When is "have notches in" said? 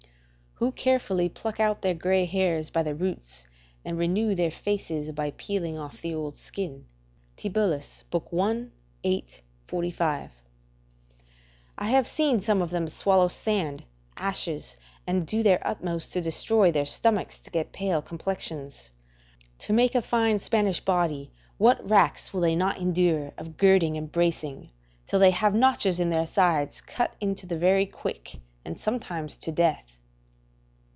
25.31-26.11